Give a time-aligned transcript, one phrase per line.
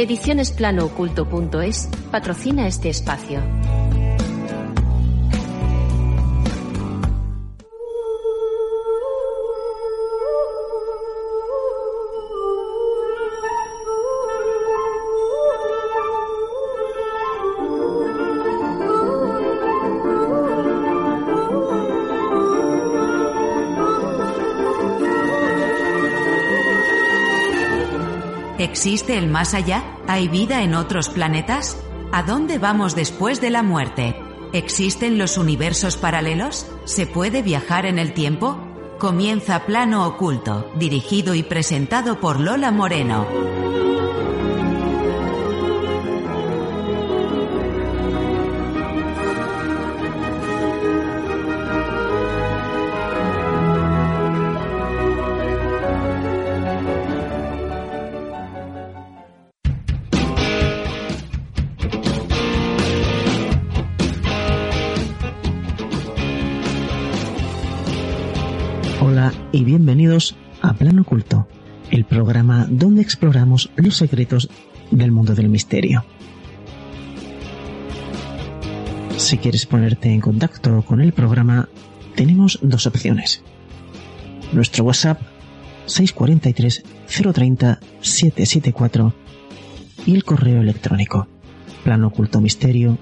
[0.00, 3.40] Edicionesplanooculto.es patrocina este espacio.
[28.80, 29.84] ¿Existe el más allá?
[30.08, 31.76] ¿Hay vida en otros planetas?
[32.12, 34.16] ¿A dónde vamos después de la muerte?
[34.54, 36.66] ¿Existen los universos paralelos?
[36.86, 38.58] ¿Se puede viajar en el tiempo?
[38.98, 43.69] Comienza Plano Oculto, dirigido y presentado por Lola Moreno.
[69.60, 71.46] Y bienvenidos a Plano Oculto,
[71.90, 74.48] el programa donde exploramos los secretos
[74.90, 76.02] del mundo del misterio.
[79.18, 81.68] Si quieres ponerte en contacto con el programa,
[82.14, 83.42] tenemos dos opciones.
[84.54, 85.20] Nuestro WhatsApp
[85.84, 89.14] 643 030 774
[90.06, 91.28] y el correo electrónico
[91.84, 92.96] planoocultomisterio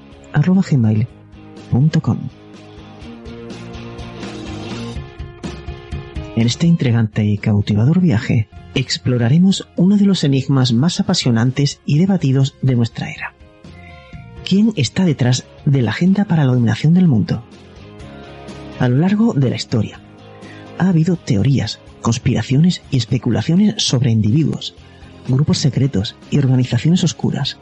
[6.38, 12.54] En este intrigante y cautivador viaje exploraremos uno de los enigmas más apasionantes y debatidos
[12.62, 13.34] de nuestra era.
[14.48, 17.42] ¿Quién está detrás de la agenda para la dominación del mundo?
[18.78, 19.98] A lo largo de la historia,
[20.78, 24.76] ha habido teorías, conspiraciones y especulaciones sobre individuos,
[25.26, 27.58] grupos secretos y organizaciones oscuras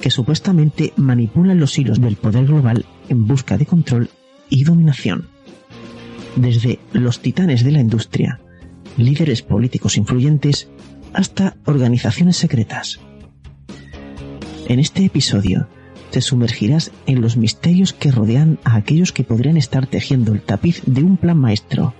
[0.00, 4.10] que supuestamente manipulan los hilos del poder global en busca de control
[4.48, 5.31] y dominación
[6.36, 8.40] desde los titanes de la industria,
[8.96, 10.68] líderes políticos influyentes,
[11.12, 13.00] hasta organizaciones secretas.
[14.68, 15.68] En este episodio
[16.10, 20.82] te sumergirás en los misterios que rodean a aquellos que podrían estar tejiendo el tapiz
[20.86, 21.94] de un plan maestro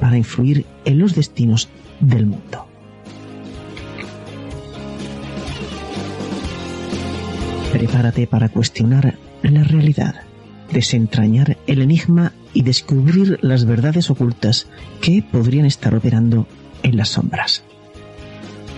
[0.00, 1.68] para influir en los destinos
[2.00, 2.66] del mundo.
[7.72, 10.14] Prepárate para cuestionar la realidad,
[10.72, 14.66] desentrañar el enigma y descubrir las verdades ocultas
[15.00, 16.46] que podrían estar operando
[16.82, 17.64] en las sombras.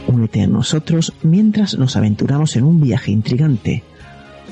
[0.07, 3.83] Únete a nosotros mientras nos aventuramos en un viaje intrigante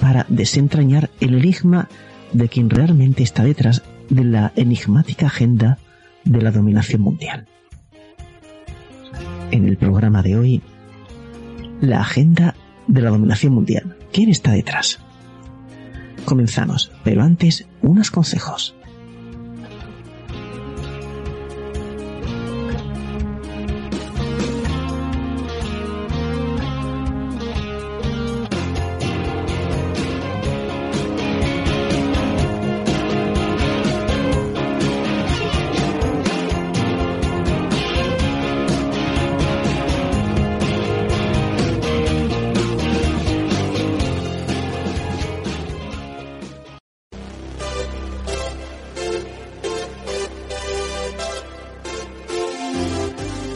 [0.00, 1.89] para desentrañar el enigma
[2.33, 5.78] de quien realmente está detrás de la enigmática agenda
[6.25, 7.47] de la dominación mundial.
[9.50, 10.62] En el programa de hoy,
[11.81, 12.55] la agenda
[12.87, 13.97] de la dominación mundial.
[14.12, 14.99] ¿Quién está detrás?
[16.25, 18.75] Comenzamos, pero antes, unos consejos.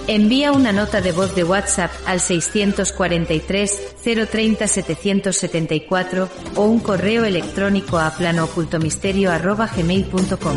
[0.08, 7.99] Envía una nota de voz de WhatsApp al 643 030 774 o un correo electrónico
[7.99, 10.56] a planoocultomisterio.gmail.com.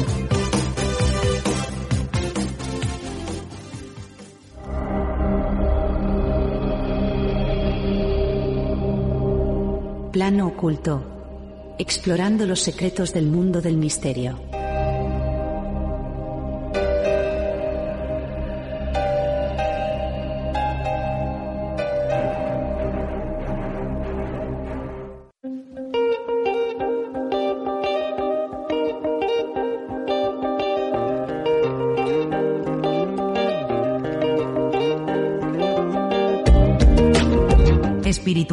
[10.14, 11.76] Plano oculto.
[11.78, 14.40] Explorando los secretos del mundo del misterio.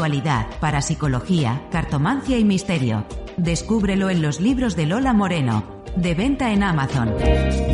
[0.08, 3.05] Espiritualidad, parapsicología, cartomancia y misterio.
[3.37, 7.67] Descúbrelo en los libros de Lola Moreno, de venta en Amazon.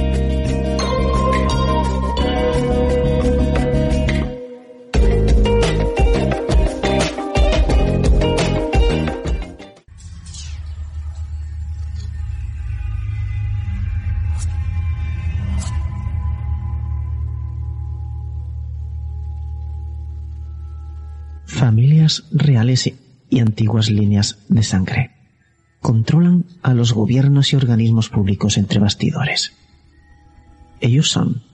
[23.54, 25.12] Antiguas líneas de sangre
[25.80, 29.52] controlan a los gobiernos y organismos públicos entre bastidores.
[30.80, 31.44] Ellos son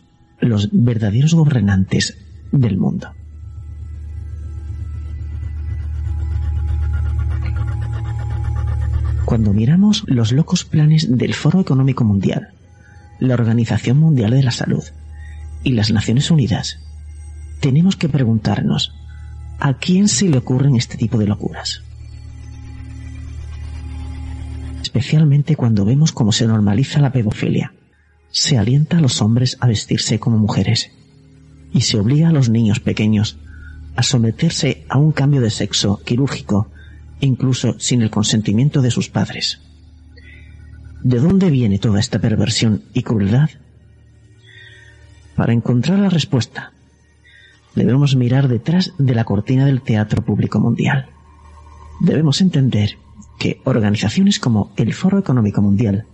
[0.41, 2.17] los verdaderos gobernantes
[2.53, 3.11] del mundo.
[9.27, 12.55] Cuando miramos los locos planes del Foro Económico Mundial,
[13.19, 14.85] la Organización Mundial de la Salud
[15.65, 16.79] y las Naciones Unidas,
[17.61, 18.95] tenemos que preguntarnos
[19.63, 21.83] ¿A quién se le ocurren este tipo de locuras?
[24.91, 27.73] Especialmente cuando vemos cómo se normaliza la pedofilia.
[28.33, 30.91] Se alienta a los hombres a vestirse como mujeres
[31.73, 33.39] y se obliga a los niños pequeños
[33.95, 36.73] a someterse a un cambio de sexo quirúrgico,
[37.21, 39.61] incluso sin el consentimiento de sus padres.
[41.05, 43.51] ¿De dónde viene toda esta perversión y crueldad?
[45.37, 46.73] Para encontrar la respuesta,
[47.77, 51.07] debemos mirar detrás de la cortina del teatro público mundial.
[52.01, 52.99] Debemos entender
[53.41, 56.05] que organizaciones como el Foro Económico Mundial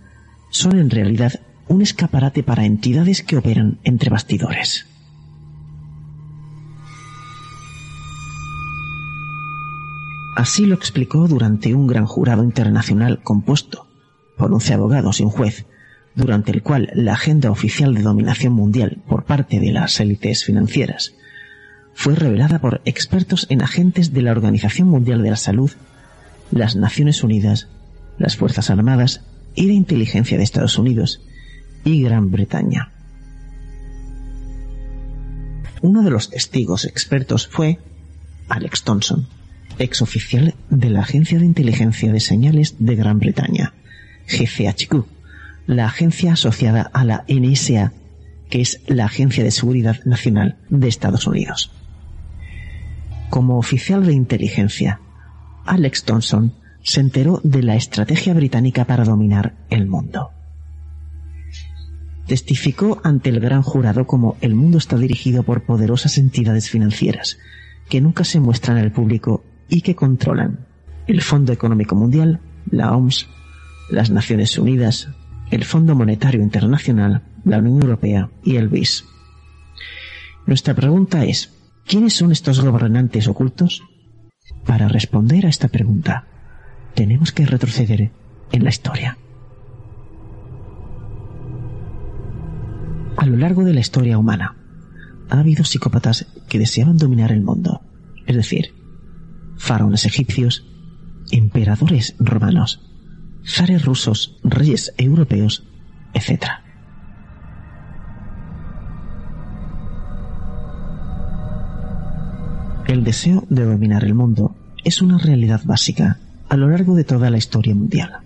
[0.49, 4.87] son en realidad un escaparate para entidades que operan entre bastidores.
[10.37, 13.87] Así lo explicó durante un gran jurado internacional compuesto
[14.37, 15.65] por once abogados y un juez,
[16.15, 21.13] durante el cual la agenda oficial de dominación mundial por parte de las élites financieras
[21.93, 25.71] fue revelada por expertos en agentes de la Organización Mundial de la Salud,
[26.51, 27.67] las Naciones Unidas,
[28.17, 29.21] las Fuerzas Armadas
[29.55, 31.21] y de Inteligencia de Estados Unidos
[31.83, 32.91] y Gran Bretaña.
[35.81, 37.79] Uno de los testigos expertos fue
[38.49, 39.27] Alex Thompson,
[39.77, 43.73] ex oficial de la Agencia de Inteligencia de Señales de Gran Bretaña,
[44.27, 45.05] GCHQ,
[45.67, 47.93] la agencia asociada a la NSA,
[48.49, 51.71] que es la Agencia de Seguridad Nacional de Estados Unidos
[53.29, 54.99] como oficial de inteligencia,
[55.67, 60.31] Alex Thompson se enteró de la estrategia británica para dominar el mundo.
[62.25, 67.37] Testificó ante el gran jurado como el mundo está dirigido por poderosas entidades financieras
[67.89, 70.67] que nunca se muestran al público y que controlan
[71.07, 73.27] el Fondo Económico Mundial, la OMS,
[73.89, 75.07] las Naciones Unidas,
[75.51, 79.05] el Fondo Monetario Internacional, la Unión Europea y el BIS.
[80.45, 81.53] Nuestra pregunta es,
[81.87, 83.81] ¿Quiénes son estos gobernantes ocultos?
[84.67, 86.27] Para responder a esta pregunta,
[86.93, 88.11] tenemos que retroceder
[88.51, 89.17] en la historia.
[93.15, 94.55] A lo largo de la historia humana,
[95.29, 97.81] ha habido psicópatas que deseaban dominar el mundo,
[98.27, 98.73] es decir,
[99.57, 100.65] faraones egipcios,
[101.31, 102.81] emperadores romanos,
[103.45, 105.65] zares rusos, reyes europeos,
[106.13, 106.43] etc.
[112.87, 114.55] El deseo de dominar el mundo
[114.87, 116.17] es una realidad básica
[116.47, 118.19] a lo largo de toda la historia mundial.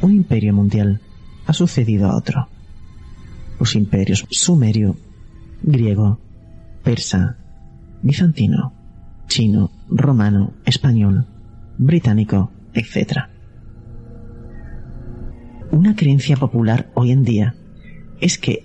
[0.00, 1.00] Un imperio mundial
[1.46, 2.48] ha sucedido a otro.
[3.58, 4.96] Los imperios sumerio,
[5.64, 6.20] griego,
[6.84, 7.38] persa,
[8.02, 8.72] bizantino,
[9.26, 11.26] chino, romano, español,
[11.76, 13.24] británico, etc.
[15.72, 17.56] Una creencia popular hoy en día
[18.20, 18.62] es que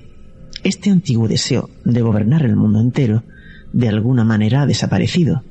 [0.63, 3.23] este antiguo deseo de gobernar el mundo entero
[3.73, 5.41] de alguna manera ha desaparecido,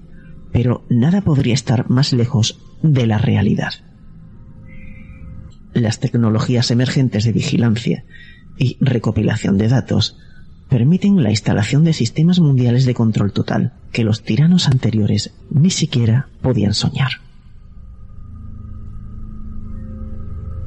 [0.54, 3.73] pero nada podría estar más lejos de la realidad.
[5.73, 8.04] Las tecnologías emergentes de vigilancia
[8.56, 10.16] y recopilación de datos
[10.68, 16.28] permiten la instalación de sistemas mundiales de control total que los tiranos anteriores ni siquiera
[16.40, 17.11] podían soñar.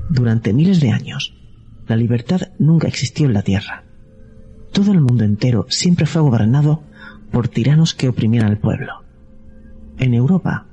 [0.09, 1.33] Durante miles de años,
[1.87, 3.85] la libertad nunca existió en la Tierra.
[4.73, 6.83] Todo el mundo entero siempre fue gobernado
[7.31, 9.06] por tiranos que oprimían al pueblo.
[9.99, 10.65] En Europa,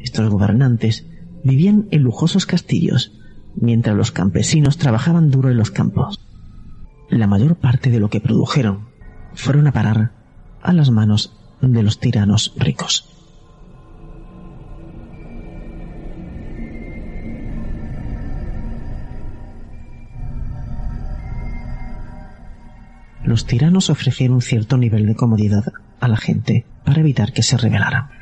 [0.00, 1.06] estos gobernantes
[1.44, 3.12] vivían en lujosos castillos,
[3.54, 6.20] mientras los campesinos trabajaban duro en los campos.
[7.08, 8.88] La mayor parte de lo que produjeron
[9.34, 10.12] fueron a parar
[10.62, 13.18] a las manos de los tiranos ricos.
[23.28, 25.62] los tiranos ofrecieron cierto nivel de comodidad
[26.00, 28.17] a la gente para evitar que se rebelaran.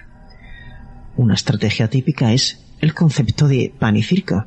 [1.16, 4.44] Una estrategia típica es el concepto de pan y circo.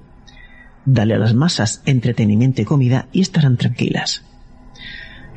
[0.86, 4.24] Dale a las masas entretenimiento y comida y estarán tranquilas.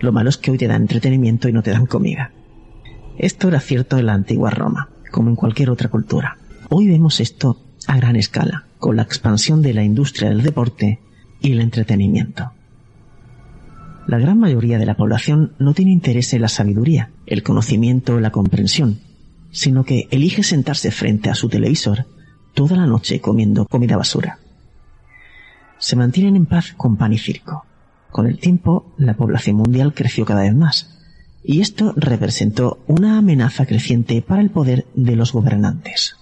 [0.01, 2.33] Lo malo es que hoy te dan entretenimiento y no te dan comida.
[3.17, 6.39] Esto era cierto en la antigua Roma, como en cualquier otra cultura.
[6.69, 11.01] Hoy vemos esto a gran escala, con la expansión de la industria del deporte
[11.41, 12.53] y el entretenimiento.
[14.07, 18.21] La gran mayoría de la población no tiene interés en la sabiduría, el conocimiento o
[18.21, 18.99] la comprensión,
[19.53, 22.07] sino que elige sentarse frente a su televisor
[22.55, 24.39] toda la noche comiendo comida basura.
[25.79, 27.65] Se mantienen en paz con pan y circo.
[28.11, 30.99] Con el tiempo, la población mundial creció cada vez más,
[31.45, 36.17] y esto representó una amenaza creciente para el poder de los gobernantes.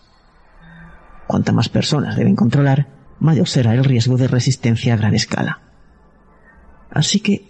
[1.26, 5.60] Cuanta más personas deben controlar, mayor será el riesgo de resistencia a gran escala.
[6.90, 7.44] Así que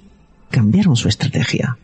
[0.51, 1.79] cambiaron su estrategia.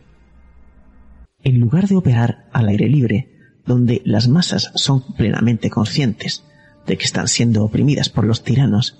[1.43, 3.36] En lugar de operar al aire libre,
[3.67, 6.43] donde las masas son plenamente conscientes
[6.87, 8.97] de que están siendo oprimidas por los tiranos,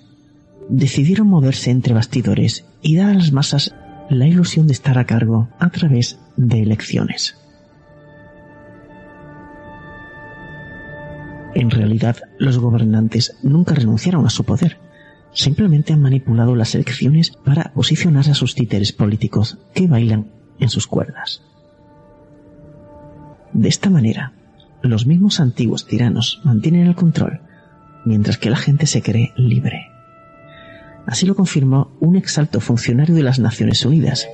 [0.68, 3.74] decidieron moverse entre bastidores y dar a las masas
[4.10, 7.36] la ilusión de estar a cargo a través de elecciones.
[11.54, 14.78] En realidad, los gobernantes nunca renunciaron a su poder,
[15.32, 20.86] simplemente han manipulado las elecciones para posicionar a sus títeres políticos que bailan en sus
[20.86, 21.42] cuerdas.
[23.52, 24.32] De esta manera,
[24.82, 27.40] los mismos antiguos tiranos mantienen el control,
[28.04, 29.90] mientras que la gente se cree libre.
[31.06, 34.28] Así lo confirmó un exalto funcionario de las Naciones Unidas,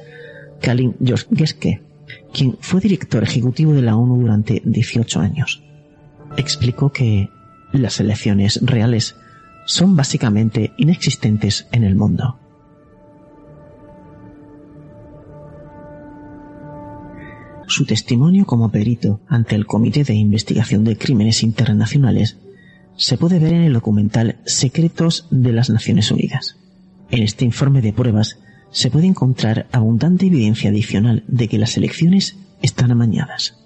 [0.61, 1.83] Kalin Georgeske,
[2.33, 5.63] quien fue director ejecutivo de la ONU durante 18 años.
[6.37, 7.31] Explicó que
[7.73, 9.17] las elecciones reales
[9.67, 12.39] son básicamente inexistentes en el mundo.
[17.75, 22.39] Su testimonio como perito ante el Comité de Investigación de Crímenes Internacionales
[22.97, 26.57] se puede ver en el documental Secretos de las Naciones Unidas.
[27.11, 28.39] En este informe de pruebas
[28.71, 33.57] se puede encontrar abundante evidencia adicional de que las elecciones están amañadas.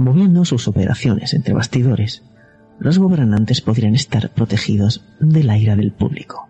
[0.00, 2.24] Moviendo sus operaciones entre bastidores,
[2.80, 6.47] los gobernantes podrían estar protegidos de la ira del público.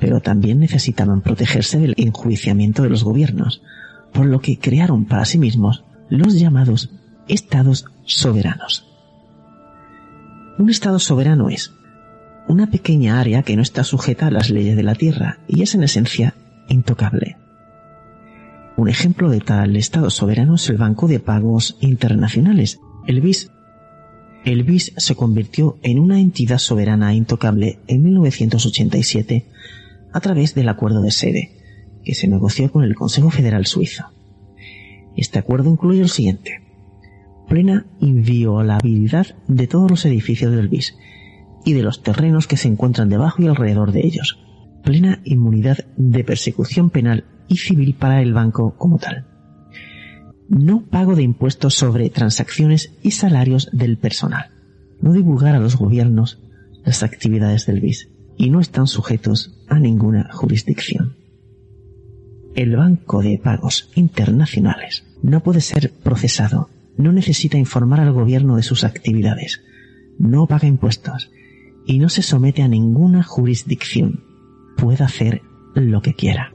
[0.00, 3.62] Pero también necesitaban protegerse del enjuiciamiento de los gobiernos,
[4.12, 6.90] por lo que crearon para sí mismos los llamados
[7.28, 8.86] estados soberanos.
[10.58, 11.72] Un estado soberano es
[12.48, 15.74] una pequeña área que no está sujeta a las leyes de la tierra y es
[15.74, 16.34] en esencia
[16.68, 17.36] intocable.
[18.76, 23.50] Un ejemplo de tal Estado soberano es el Banco de Pagos Internacionales, el BIS.
[24.44, 29.46] El BIS se convirtió en una entidad soberana intocable en 1987
[30.12, 31.50] a través del Acuerdo de Sede,
[32.04, 34.04] que se negoció con el Consejo Federal Suizo.
[35.16, 36.62] Este acuerdo incluye lo siguiente.
[37.48, 40.96] Plena inviolabilidad de todos los edificios del BIS
[41.64, 44.38] y de los terrenos que se encuentran debajo y alrededor de ellos.
[44.84, 49.26] Plena inmunidad de persecución penal y civil para el banco como tal.
[50.48, 54.50] No pago de impuestos sobre transacciones y salarios del personal.
[55.00, 56.40] No divulgar a los gobiernos
[56.84, 58.09] las actividades del BIS
[58.40, 61.14] y no están sujetos a ninguna jurisdicción.
[62.54, 68.62] El Banco de Pagos Internacionales no puede ser procesado, no necesita informar al gobierno de
[68.62, 69.60] sus actividades,
[70.18, 71.30] no paga impuestos
[71.84, 74.24] y no se somete a ninguna jurisdicción.
[74.78, 75.42] Puede hacer
[75.74, 76.54] lo que quiera.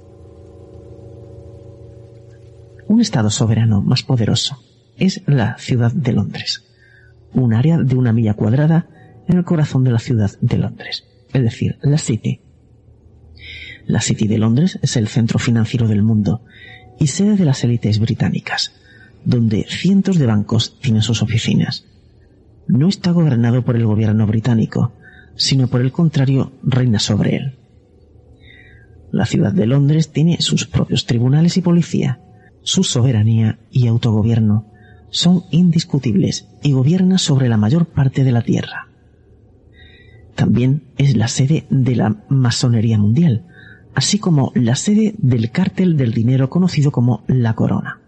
[2.87, 4.57] Un Estado soberano más poderoso
[4.97, 6.63] es la ciudad de Londres,
[7.31, 8.87] un área de una milla cuadrada
[9.27, 11.03] en el corazón de la ciudad de Londres,
[11.35, 12.41] es decir, la City.
[13.85, 16.41] La City de Londres es el centro financiero del mundo
[16.99, 18.73] y sede de las élites británicas,
[19.25, 21.85] donde cientos de bancos tienen sus oficinas.
[22.67, 24.93] No está gobernado por el gobierno británico,
[25.35, 27.55] sino por el contrario reina sobre él.
[29.11, 32.19] La ciudad de Londres tiene sus propios tribunales y policía,
[32.63, 34.71] su soberanía y autogobierno
[35.09, 38.89] son indiscutibles y gobierna sobre la mayor parte de la Tierra.
[40.35, 43.45] También es la sede de la masonería mundial,
[43.93, 48.01] así como la sede del cártel del dinero conocido como la Corona.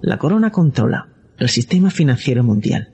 [0.00, 1.08] La Corona controla
[1.38, 2.92] el sistema financiero mundial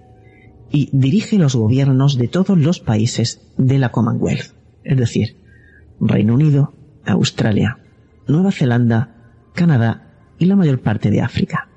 [0.71, 4.53] y dirige los gobiernos de todos los países de la Commonwealth,
[4.85, 5.37] es decir,
[6.01, 6.75] Reino Unido,
[7.07, 7.79] Australia,
[8.27, 9.15] Nueva Zelanda,
[9.55, 11.68] Canadá y la mayor parte de África.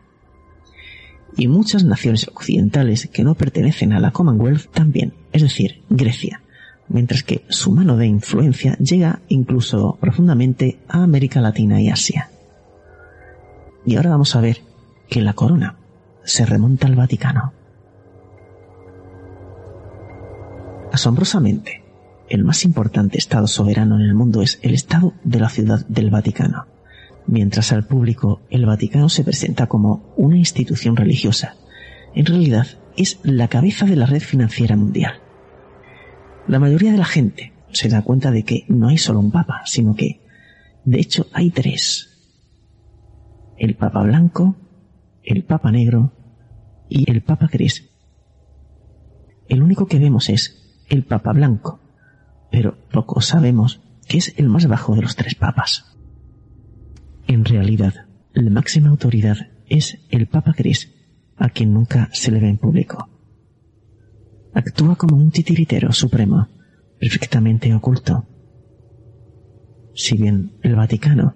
[1.38, 6.42] Y muchas naciones occidentales que no pertenecen a la Commonwealth también, es decir, Grecia,
[6.90, 12.30] mientras que su mano de influencia llega incluso profundamente a América Latina y Asia.
[13.86, 14.62] Y ahora vamos a ver
[15.10, 15.78] que la corona
[16.24, 17.54] se remonta al Vaticano.
[20.92, 21.84] Asombrosamente,
[22.30, 26.10] el más importante Estado soberano en el mundo es el Estado de la Ciudad del
[26.10, 26.66] Vaticano,
[27.28, 31.56] mientras al público el Vaticano se presenta como una institución religiosa.
[32.14, 35.22] En realidad es la cabeza de la red financiera mundial.
[36.48, 39.62] La mayoría de la gente se da cuenta de que no hay solo un papa,
[39.66, 40.22] sino que,
[40.84, 42.10] de hecho, hay tres.
[43.58, 44.56] El papa blanco,
[45.24, 46.14] el papa negro
[46.90, 47.90] y el papa gris.
[49.48, 51.80] El único que vemos es el papa blanco,
[52.52, 55.86] pero poco sabemos que es el más bajo de los tres papas.
[57.32, 57.94] En realidad,
[58.34, 59.38] la máxima autoridad
[59.70, 60.94] es el papa gris,
[61.38, 63.08] a quien nunca se le ve en público.
[64.54, 66.50] Actúa como un titiritero supremo,
[67.00, 68.28] perfectamente oculto.
[69.94, 71.36] Si bien el Vaticano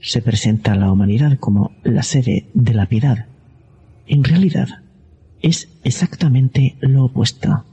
[0.00, 3.26] se presenta a la humanidad como la sede de la piedad,
[4.06, 4.68] en realidad
[5.42, 7.66] es exactamente lo opuesto.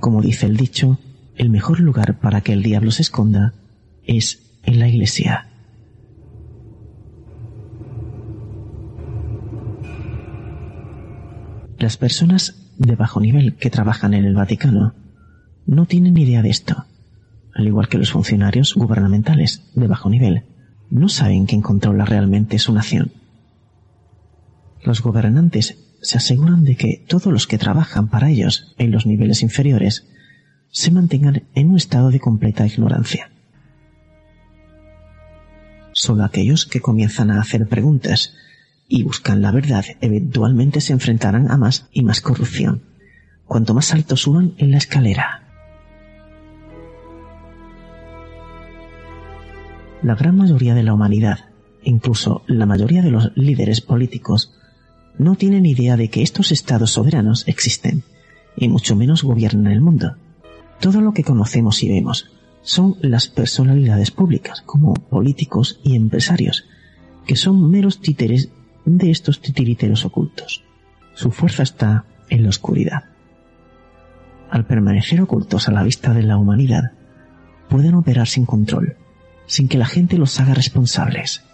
[0.00, 0.98] Como dice el dicho,
[1.34, 3.54] el mejor lugar para que el diablo se esconda
[4.04, 5.48] es en la iglesia.
[11.78, 14.94] Las personas de bajo nivel que trabajan en el Vaticano
[15.66, 16.86] no tienen idea de esto,
[17.54, 20.44] al igual que los funcionarios gubernamentales de bajo nivel
[20.90, 23.12] no saben quién controla realmente su nación.
[24.84, 29.42] Los gobernantes se aseguran de que todos los que trabajan para ellos en los niveles
[29.42, 30.06] inferiores
[30.70, 33.30] se mantengan en un estado de completa ignorancia.
[35.94, 38.34] Solo aquellos que comienzan a hacer preguntas
[38.88, 42.82] y buscan la verdad eventualmente se enfrentarán a más y más corrupción,
[43.46, 45.42] cuanto más alto suban en la escalera.
[50.02, 51.46] La gran mayoría de la humanidad,
[51.84, 54.52] incluso la mayoría de los líderes políticos,
[55.16, 58.02] no tienen idea de que estos estados soberanos existen,
[58.56, 60.16] y mucho menos gobiernan el mundo.
[60.80, 62.33] Todo lo que conocemos y vemos
[62.64, 66.64] son las personalidades públicas, como políticos y empresarios,
[67.26, 68.48] que son meros títeres
[68.86, 70.64] de estos titiriteros ocultos.
[71.14, 73.04] Su fuerza está en la oscuridad.
[74.50, 76.92] Al permanecer ocultos a la vista de la humanidad,
[77.68, 78.96] pueden operar sin control,
[79.46, 81.44] sin que la gente los haga responsables.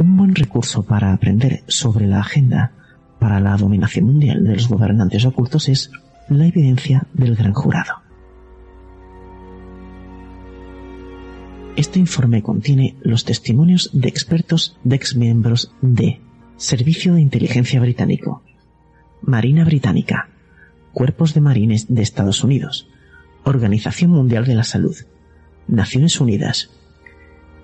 [0.00, 2.72] Un buen recurso para aprender sobre la agenda
[3.20, 5.90] para la dominación mundial de los gobernantes ocultos es
[6.28, 8.02] la evidencia del gran jurado.
[11.76, 16.20] Este informe contiene los testimonios de expertos de exmiembros de
[16.56, 18.42] Servicio de Inteligencia Británico,
[19.22, 20.28] Marina Británica,
[20.92, 22.88] Cuerpos de Marines de Estados Unidos,
[23.44, 24.96] Organización Mundial de la Salud,
[25.68, 26.70] Naciones Unidas,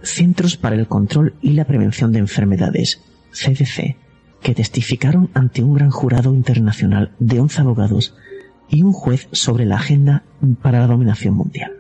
[0.02, 3.00] Centros para el Control y la Prevención de Enfermedades,
[3.32, 3.96] CDC,
[4.42, 8.14] que testificaron ante un gran jurado internacional de 11 abogados
[8.68, 10.24] y un juez sobre la agenda
[10.62, 11.72] para la dominación mundial.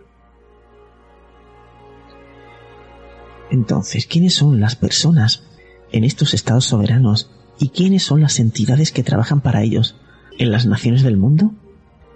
[3.50, 5.44] Entonces, ¿quiénes son las personas
[5.92, 9.96] en estos estados soberanos y quiénes son las entidades que trabajan para ellos
[10.38, 11.52] en las naciones del mundo?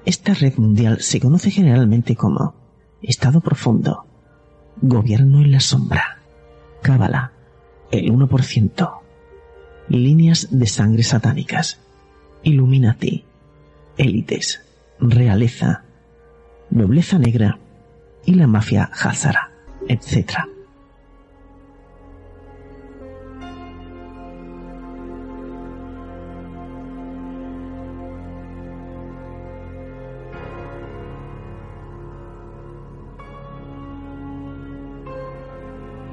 [0.04, 2.54] Esta red mundial se conoce generalmente como
[3.02, 4.07] Estado Profundo,
[4.81, 6.18] Gobierno en la Sombra,
[6.83, 7.33] Cábala,
[7.90, 9.00] el 1%,
[9.88, 11.78] Líneas de Sangre Satánicas,
[12.42, 13.24] Illuminati,
[13.99, 14.63] Élites,
[15.01, 15.83] Realeza,
[16.71, 17.59] Nobleza Negra
[18.25, 19.51] y la Mafia Hazara,
[19.89, 20.49] etc.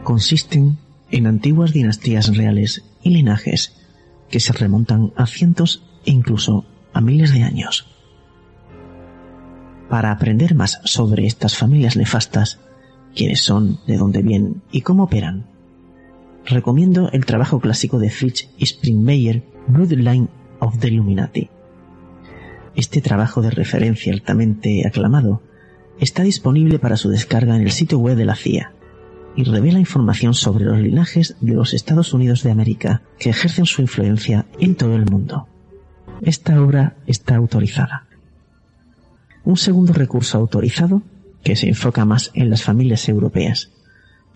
[0.06, 0.78] consisten
[1.12, 3.74] en antiguas dinastías reales y linajes
[4.30, 6.64] que se remontan a cientos e incluso
[6.96, 7.86] a miles de años.
[9.90, 12.60] Para aprender más sobre estas familias nefastas,
[13.14, 15.46] quiénes son, de dónde vienen y cómo operan,
[16.46, 20.30] recomiendo el trabajo clásico de Fitch y Springmeyer, Bloodline
[20.60, 21.50] of the Illuminati.
[22.76, 25.42] Este trabajo de referencia altamente aclamado
[26.00, 28.72] está disponible para su descarga en el sitio web de la CIA
[29.36, 33.82] y revela información sobre los linajes de los Estados Unidos de América que ejercen su
[33.82, 35.50] influencia en todo el mundo.
[36.22, 38.06] Esta obra está autorizada.
[39.44, 41.04] Un segundo recurso autorizado,
[41.44, 43.70] que se enfoca más en las familias europeas,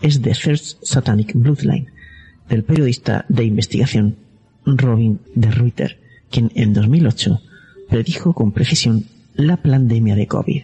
[0.00, 1.90] es The First Satanic Bloodline,
[2.48, 4.16] del periodista de investigación
[4.64, 7.40] Robin de Ruyter, quien en 2008
[7.88, 10.62] predijo con precisión la pandemia de COVID.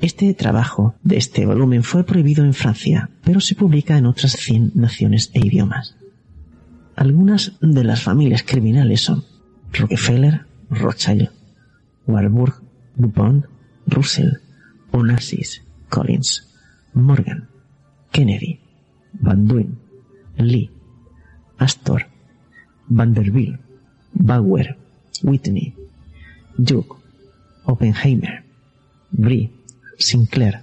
[0.00, 4.72] Este trabajo de este volumen fue prohibido en Francia, pero se publica en otras 100
[4.74, 5.96] naciones e idiomas.
[6.96, 9.24] Algunas de las familias criminales son
[9.78, 11.30] Rockefeller, Rothschild,
[12.06, 12.54] Warburg,
[12.96, 13.44] Dupont,
[13.88, 14.32] Russell,
[14.92, 15.60] Onassis,
[15.90, 16.42] Collins,
[16.94, 17.48] Morgan,
[18.12, 18.60] Kennedy,
[19.20, 19.76] Van Duyn,
[20.38, 20.70] Lee,
[21.58, 22.06] Astor,
[22.88, 23.58] Vanderbilt,
[24.14, 24.76] Bauer,
[25.22, 25.74] Whitney,
[26.56, 26.96] Duke,
[27.66, 28.44] Oppenheimer,
[29.12, 29.50] Brie,
[29.98, 30.62] Sinclair,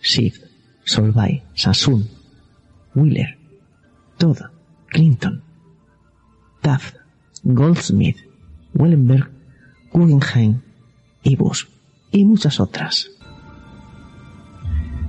[0.00, 0.38] Schiff,
[0.84, 2.08] Solvay, Sassoon,
[2.94, 3.34] Wheeler,
[4.18, 4.42] Todd,
[4.90, 5.42] Clinton,
[6.62, 6.96] Taft,
[7.54, 8.20] Goldsmith,
[8.74, 9.30] Wellenberg,
[9.92, 10.60] Guggenheim
[11.22, 11.64] y Bush,
[12.10, 13.10] y muchas otras.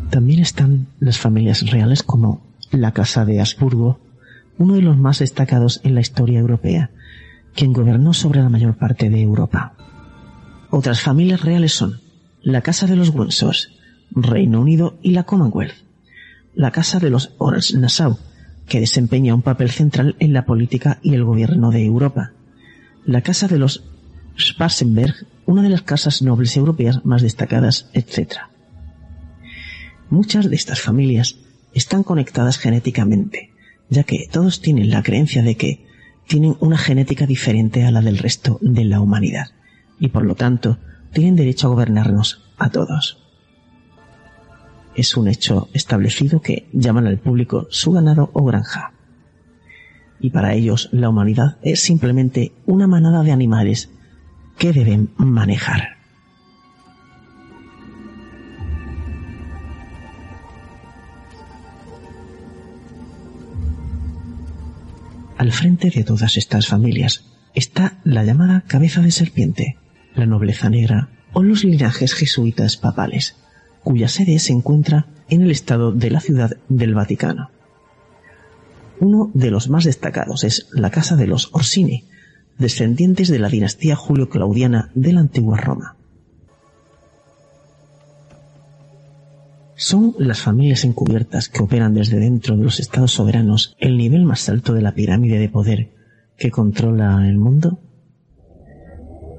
[0.09, 3.99] También están las familias reales como la Casa de Habsburgo,
[4.57, 6.91] uno de los más destacados en la historia europea,
[7.55, 9.73] quien gobernó sobre la mayor parte de Europa.
[10.69, 11.99] Otras familias reales son
[12.41, 13.55] la Casa de los Windsor,
[14.11, 15.73] Reino Unido y la Commonwealth,
[16.55, 18.17] la Casa de los Orange-Nassau,
[18.67, 22.33] que desempeña un papel central en la política y el gobierno de Europa,
[23.05, 23.83] la Casa de los
[24.39, 28.33] Sparsenberg, una de las casas nobles europeas más destacadas, etc.
[30.09, 31.37] Muchas de estas familias
[31.73, 33.51] están conectadas genéticamente,
[33.89, 35.85] ya que todos tienen la creencia de que
[36.27, 39.47] tienen una genética diferente a la del resto de la humanidad,
[39.99, 40.77] y por lo tanto
[41.11, 43.19] tienen derecho a gobernarnos a todos.
[44.95, 48.92] Es un hecho establecido que llaman al público su ganado o granja.
[50.23, 53.89] Y para ellos la humanidad es simplemente una manada de animales
[54.57, 55.97] que deben manejar.
[65.37, 69.75] Al frente de todas estas familias está la llamada cabeza de serpiente,
[70.15, 73.35] la nobleza negra o los linajes jesuitas papales,
[73.83, 77.49] cuya sede se encuentra en el estado de la ciudad del Vaticano.
[78.99, 82.05] Uno de los más destacados es la casa de los Orsini,
[82.57, 85.95] descendientes de la dinastía Julio-Claudiana de la antigua Roma.
[89.75, 94.47] Son las familias encubiertas que operan desde dentro de los estados soberanos el nivel más
[94.47, 95.89] alto de la pirámide de poder
[96.37, 97.79] que controla el mundo?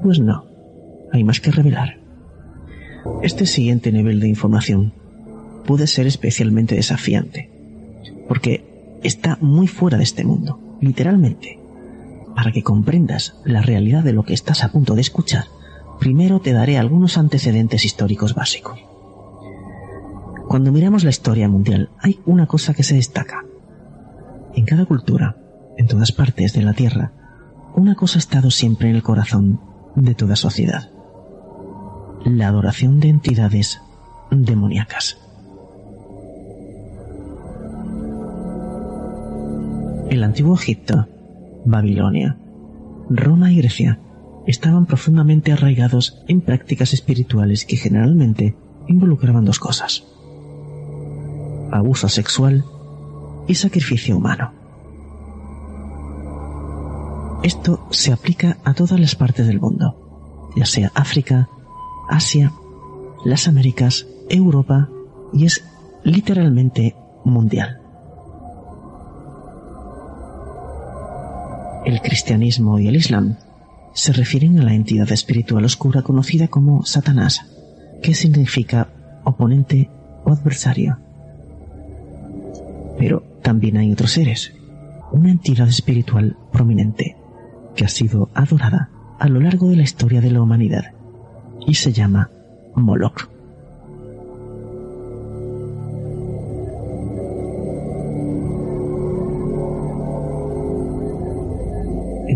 [0.03, 0.45] Pues no,
[1.13, 1.99] hay más que revelar.
[3.23, 4.93] Este siguiente nivel de información
[5.67, 7.51] puede ser especialmente desafiante,
[8.29, 8.74] porque
[9.05, 11.61] está muy fuera de este mundo, literalmente.
[12.35, 15.45] Para que comprendas la realidad de lo que estás a punto de escuchar,
[16.01, 18.81] primero te daré algunos antecedentes históricos básicos.
[20.49, 23.45] Cuando miramos la historia mundial, hay una cosa que se destaca.
[24.55, 25.37] En cada cultura,
[25.77, 27.13] en todas partes de la Tierra,
[27.75, 29.61] una cosa ha estado siempre en el corazón
[29.97, 30.91] de toda sociedad.
[32.25, 33.81] La adoración de entidades
[34.31, 35.24] demoníacas.
[40.15, 41.09] El antiguo Egipto,
[41.65, 42.39] Babilonia,
[43.11, 43.99] Roma y Grecia
[44.47, 48.55] estaban profundamente arraigados en prácticas espirituales que generalmente
[48.87, 50.05] involucraban dos cosas
[51.73, 52.65] abuso sexual
[53.49, 54.53] y sacrificio humano.
[57.43, 61.49] Esto se aplica a todas las partes del mundo, ya sea África,
[62.09, 62.53] Asia,
[63.25, 64.89] las Américas, Europa
[65.33, 65.65] y es
[66.05, 67.84] literalmente mundial.
[71.85, 73.37] El cristianismo y el islam
[73.93, 77.47] se refieren a la entidad espiritual oscura conocida como Satanás,
[78.03, 78.89] que significa
[79.25, 79.91] oponente
[80.25, 80.99] o adversario.
[82.99, 84.55] Pero también hay otros seres,
[85.13, 87.17] una entidad espiritual prominente
[87.77, 90.93] que ha sido adorada a lo largo de la historia de la humanidad
[91.67, 92.31] y se llama
[92.75, 93.34] Moloch.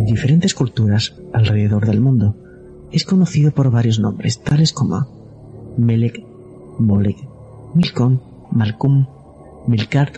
[0.09, 2.35] Diferentes culturas alrededor del mundo
[2.91, 5.07] es conocido por varios nombres tales como
[5.77, 6.25] Melek,
[6.79, 7.19] Molek,
[7.75, 8.19] Milcom,
[8.51, 9.07] Malkum,
[9.67, 10.17] Milkart,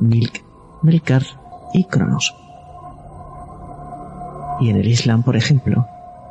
[0.00, 0.44] Milk,
[0.82, 1.24] Melkar
[1.74, 2.34] y Cronos.
[4.60, 5.86] Y en el Islam, por ejemplo,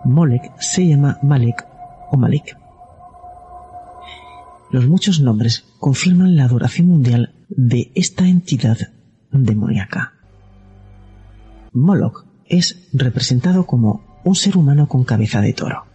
[0.05, 1.65] Molek se llama Malek
[2.11, 2.57] o Malik.
[4.71, 8.77] Los muchos nombres confirman la adoración mundial de esta entidad
[9.31, 10.13] demoníaca.
[11.73, 15.85] Moloch es representado como un ser humano con cabeza de toro.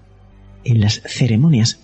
[0.65, 1.81] En las ceremonias,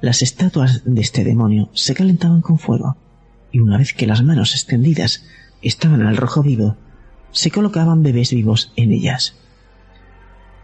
[0.00, 2.96] las estatuas de este demonio se calentaban con fuego
[3.50, 5.24] y una vez que las manos extendidas
[5.62, 6.76] estaban al rojo vivo,
[7.30, 9.34] se colocaban bebés vivos en ellas.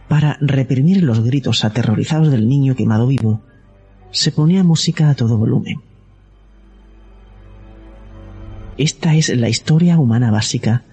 [0.08, 3.40] Para reprimir los gritos aterrorizados del niño quemado vivo,
[4.10, 5.80] se ponía música a todo volumen.
[8.76, 10.84] Esta es la historia humana básica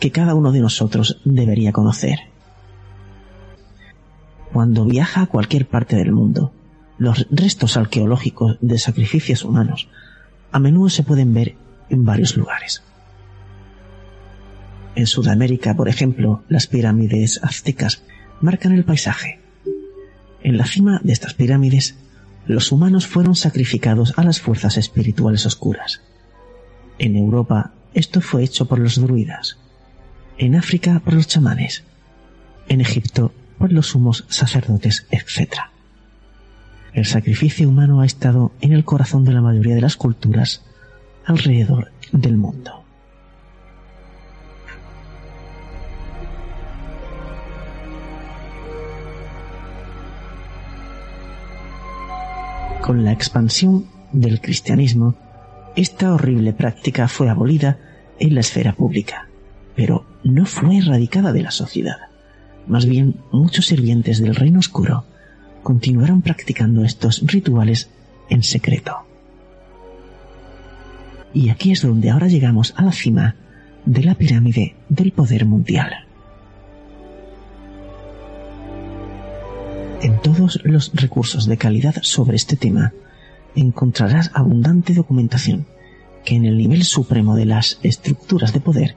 [0.00, 2.18] que cada uno de nosotros debería conocer.
[4.52, 6.52] Cuando viaja a cualquier parte del mundo,
[6.98, 9.88] los restos arqueológicos de sacrificios humanos
[10.52, 11.54] a menudo se pueden ver
[11.88, 12.82] en varios lugares.
[14.96, 18.02] En Sudamérica, por ejemplo, las pirámides aztecas
[18.40, 19.38] marcan el paisaje.
[20.42, 21.96] En la cima de estas pirámides,
[22.46, 26.00] los humanos fueron sacrificados a las fuerzas espirituales oscuras.
[26.98, 29.58] En Europa, esto fue hecho por los druidas.
[30.40, 31.84] En África, por los chamanes.
[32.66, 35.52] En Egipto, por los sumos sacerdotes, etc.
[36.94, 40.64] El sacrificio humano ha estado en el corazón de la mayoría de las culturas
[41.26, 42.82] alrededor del mundo.
[52.80, 55.16] Con la expansión del cristianismo,
[55.76, 57.76] esta horrible práctica fue abolida
[58.18, 59.29] en la esfera pública,
[59.74, 61.96] pero no fue erradicada de la sociedad.
[62.66, 65.04] Más bien, muchos sirvientes del reino oscuro
[65.62, 67.90] continuaron practicando estos rituales
[68.28, 68.96] en secreto.
[71.32, 73.36] Y aquí es donde ahora llegamos a la cima
[73.84, 76.06] de la pirámide del poder mundial.
[80.02, 82.92] En todos los recursos de calidad sobre este tema
[83.54, 85.66] encontrarás abundante documentación
[86.24, 88.96] que en el nivel supremo de las estructuras de poder,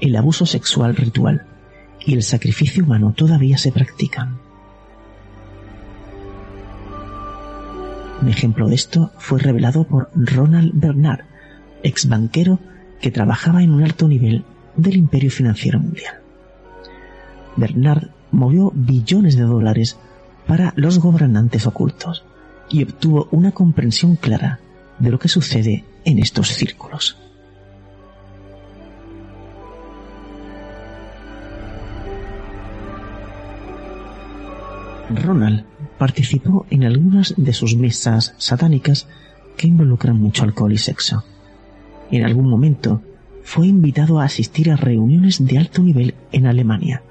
[0.00, 1.46] el abuso sexual ritual
[2.04, 4.38] y el sacrificio humano todavía se practican.
[8.20, 11.24] Un ejemplo de esto fue revelado por Ronald Bernard,
[11.82, 12.58] ex banquero
[13.00, 14.44] que trabajaba en un alto nivel
[14.76, 16.16] del imperio financiero mundial.
[17.56, 19.96] Bernard movió billones de dólares
[20.46, 22.24] para los gobernantes ocultos
[22.70, 24.60] y obtuvo una comprensión clara
[24.98, 27.18] de lo que sucede en estos círculos.
[35.10, 35.64] Ronald
[35.98, 39.08] participó en algunas de sus mesas satánicas
[39.56, 41.24] que involucran mucho alcohol y sexo.
[42.10, 43.02] En algún momento
[43.42, 47.02] fue invitado a asistir a reuniones de alto nivel en Alemania,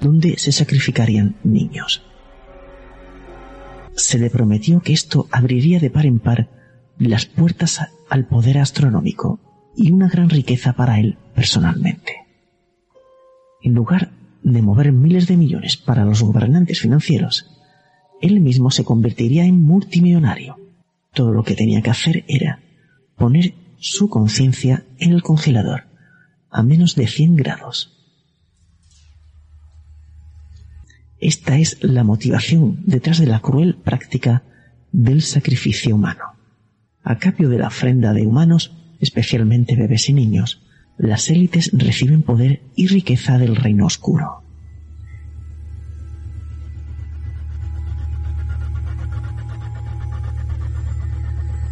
[0.00, 2.02] donde se sacrificarían niños
[3.96, 6.48] se le prometió que esto abriría de par en par
[6.98, 9.40] las puertas al poder astronómico
[9.74, 12.26] y una gran riqueza para él personalmente.
[13.62, 14.10] En lugar
[14.52, 17.46] de mover miles de millones para los gobernantes financieros,
[18.20, 20.56] él mismo se convertiría en multimillonario.
[21.12, 22.60] Todo lo que tenía que hacer era
[23.16, 25.84] poner su conciencia en el congelador
[26.50, 27.96] a menos de 100 grados
[31.18, 34.42] Esta es la motivación detrás de la cruel práctica
[34.92, 36.24] del sacrificio humano.
[37.02, 40.62] A cambio de la ofrenda de humanos, especialmente bebés y niños,
[40.98, 44.42] las élites reciben poder y riqueza del reino oscuro.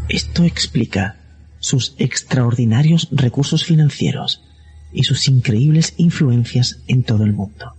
[0.09, 1.17] Esto explica
[1.59, 4.43] sus extraordinarios recursos financieros
[4.93, 7.73] y sus increíbles influencias en todo el mundo.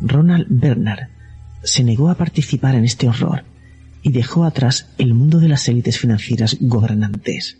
[0.00, 1.08] Ronald Bernard
[1.62, 3.44] se negó a participar en este horror
[4.02, 7.58] y dejó atrás el mundo de las élites financieras gobernantes.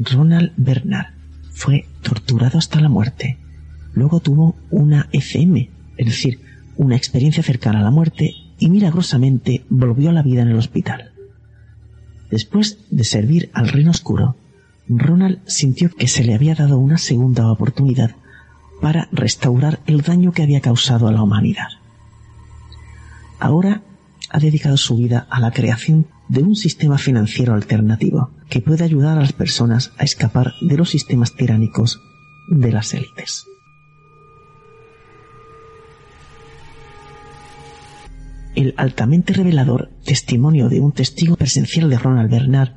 [0.00, 1.12] Ronald Bernard
[1.52, 3.38] fue torturado hasta la muerte.
[3.92, 6.40] Luego tuvo una FM, es decir,
[6.76, 11.12] una experiencia cercana a la muerte y milagrosamente volvió a la vida en el hospital.
[12.30, 14.36] Después de servir al reino oscuro,
[14.88, 18.16] Ronald sintió que se le había dado una segunda oportunidad
[18.80, 21.68] para restaurar el daño que había causado a la humanidad.
[23.38, 23.82] Ahora
[24.30, 29.18] ha dedicado su vida a la creación de un sistema financiero alternativo que pueda ayudar
[29.18, 32.00] a las personas a escapar de los sistemas tiránicos
[32.48, 33.44] de las élites.
[38.54, 42.74] El altamente revelador testimonio de un testigo presencial de Ronald Bernard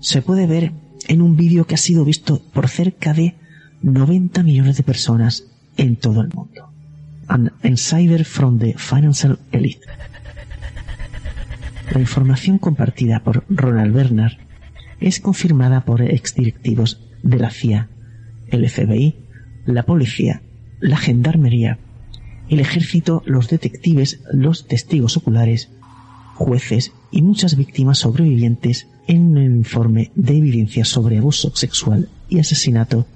[0.00, 0.72] se puede ver
[1.08, 3.34] en un vídeo que ha sido visto por cerca de
[3.82, 5.44] 90 millones de personas
[5.76, 6.70] en todo el mundo.
[7.28, 9.80] An insider from the financial elite.
[11.90, 14.38] La información compartida por Ronald Bernard
[15.00, 17.88] es confirmada por exdirectivos de la CIA,
[18.48, 19.16] el FBI,
[19.66, 20.42] la policía,
[20.80, 21.78] la gendarmería,
[22.48, 25.70] el ejército, los detectives, los testigos oculares,
[26.34, 33.06] jueces y muchas víctimas sobrevivientes en el informe de evidencia sobre abuso sexual y asesinato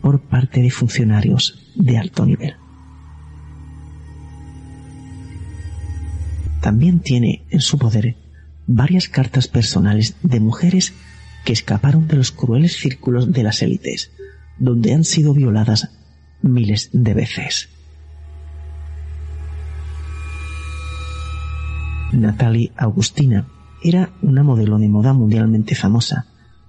[0.00, 2.61] por parte de funcionarios de alto nivel.
[6.62, 8.16] También tiene en su poder
[8.68, 10.94] varias cartas personales de mujeres
[11.44, 14.12] que escaparon de los crueles círculos de las élites,
[14.58, 15.90] donde han sido violadas
[16.40, 17.68] miles de veces.
[22.12, 23.48] Natalie Augustina
[23.82, 26.26] era una modelo de moda mundialmente famosa,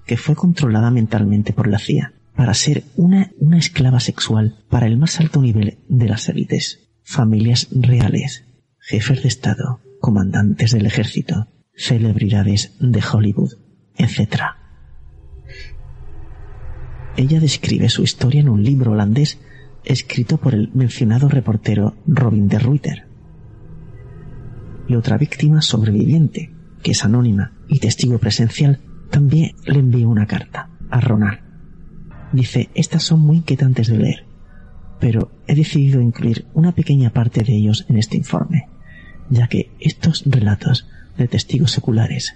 [0.07, 4.97] que fue controlada mentalmente por la CIA para ser una, una esclava sexual para el
[4.97, 8.43] más alto nivel de las élites, familias reales,
[8.85, 13.53] jefes de Estado, comandantes del ejército, celebridades de Hollywood,
[13.95, 14.41] etc.
[17.15, 19.39] Ella describe su historia en un libro holandés
[19.85, 23.07] escrito por el mencionado reportero Robin de Ruyter.
[24.89, 30.69] Y otra víctima sobreviviente, que es anónima y testigo presencial, también le envió una carta
[30.89, 31.39] a Ronald.
[32.33, 34.25] Dice, estas son muy inquietantes de leer,
[34.99, 38.72] pero he decidido incluir una pequeña parte de ellos en este informe,
[39.33, 42.35] ya que estos relatos de testigos seculares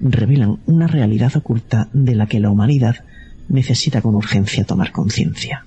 [0.00, 3.04] revelan una realidad oculta de la que la humanidad
[3.48, 5.64] necesita con urgencia tomar conciencia.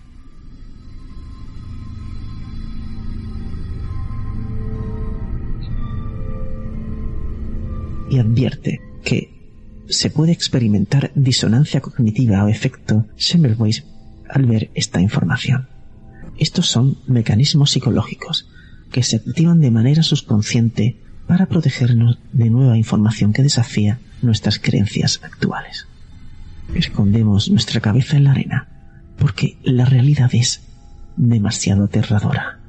[8.10, 9.34] Y advierte que
[9.88, 13.86] se puede experimentar disonancia cognitiva o efecto Semmelweis
[14.30, 15.70] al ver esta información.
[16.38, 18.50] Estos son mecanismos psicológicos
[18.92, 20.98] que se activan de manera subconsciente
[21.28, 25.88] para protegernos de nueva información que desafía nuestras creencias actuales.
[26.74, 28.68] Escondemos nuestra cabeza en la arena
[29.18, 30.62] porque la realidad es
[31.16, 32.60] demasiado aterradora.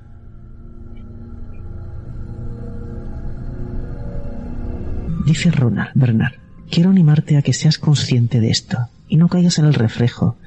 [5.26, 6.34] Dice Ronald Bernard,
[6.70, 10.38] quiero animarte a que seas consciente de esto y no caigas en el reflejo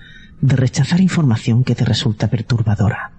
[0.41, 3.11] de rechazar información que te resulta perturbadora.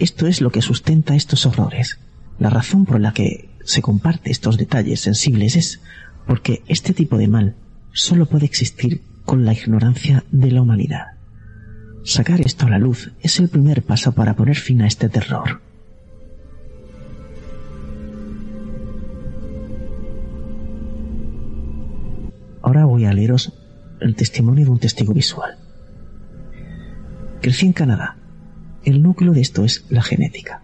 [0.00, 1.98] Esto es lo que sustenta estos horrores.
[2.38, 5.82] La razón por la que se comparte estos detalles sensibles es
[6.26, 7.54] porque este tipo de mal
[7.92, 11.04] solo puede existir con la ignorancia de la humanidad.
[12.02, 15.60] Sacar esto a la luz es el primer paso para poner fin a este terror.
[22.62, 23.52] Ahora voy a leeros
[24.00, 25.58] el testimonio de un testigo visual.
[27.42, 28.19] Crecí en Canadá.
[28.84, 30.62] El núcleo de esto es la genética.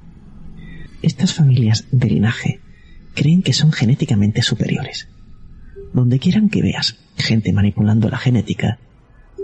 [1.02, 2.60] Estas familias de linaje
[3.14, 5.08] creen que son genéticamente superiores.
[5.92, 8.78] Donde quieran que veas gente manipulando la genética,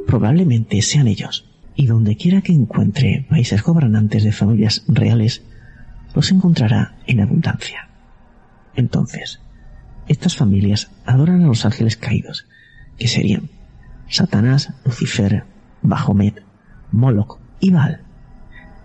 [0.06, 1.48] probablemente sean ellos.
[1.74, 5.42] Y donde quiera que encuentre países gobernantes de familias reales,
[6.14, 7.88] los encontrará en abundancia.
[8.74, 9.40] Entonces,
[10.08, 12.46] estas familias adoran a los ángeles caídos,
[12.98, 13.50] que serían
[14.08, 15.44] Satanás, Lucifer,
[15.82, 16.42] Bahomet,
[16.90, 18.02] Moloch y Baal.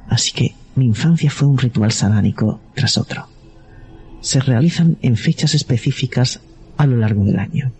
[0.10, 3.28] Así que mi infancia fue un ritual satánico tras otro.
[4.22, 6.41] Se realizan en fechas específicas
[6.78, 7.72] a lo largo del año.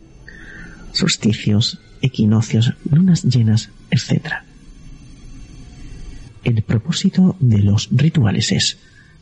[0.92, 4.34] Solsticios, equinoccios, lunas llenas, etc.
[6.44, 8.78] El propósito de los rituales es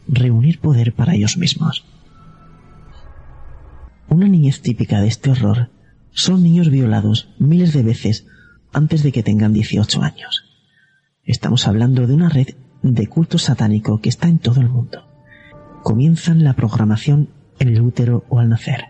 [0.08, 1.86] reunir poder para ellos mismos.
[4.08, 5.70] Una niñez típica de este horror
[6.12, 8.26] son niños violados miles de veces
[8.72, 10.46] antes de que tengan 18 años.
[11.24, 12.56] Estamos hablando de una red
[12.94, 15.04] de culto satánico que está en todo el mundo.
[15.84, 18.86] Comienzan la programación en el útero o al nacer.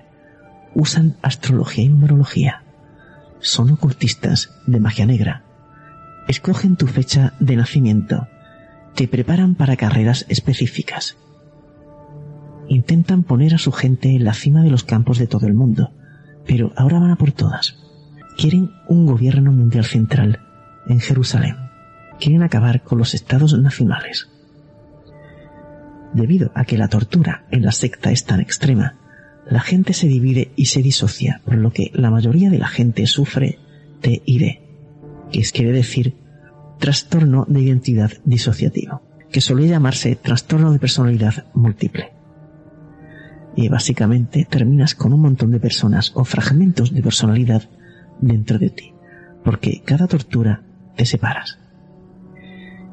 [0.73, 2.63] Usan astrología y numerología.
[3.39, 5.43] Son ocultistas de magia negra.
[6.27, 8.27] Escogen tu fecha de nacimiento.
[8.95, 11.17] Te preparan para carreras específicas
[12.67, 15.91] intentan poner a su gente en la cima de los campos de todo el mundo,
[16.45, 17.77] pero ahora van a por todas.
[18.37, 20.39] Quieren un gobierno mundial central
[20.87, 21.64] en Jerusalén.
[22.19, 24.29] Quieren acabar con los estados nacionales.
[26.13, 28.95] Debido a que la tortura en la secta es tan extrema,
[29.49, 33.05] la gente se divide y se disocia, por lo que la mayoría de la gente
[33.05, 33.59] sufre
[34.01, 34.59] TID,
[35.31, 36.15] que quiere decir
[36.79, 42.13] trastorno de identidad disociativo, que suele llamarse trastorno de personalidad múltiple
[43.55, 47.63] y básicamente terminas con un montón de personas o fragmentos de personalidad
[48.19, 48.93] dentro de ti,
[49.43, 50.63] porque cada tortura
[50.95, 51.59] te separas.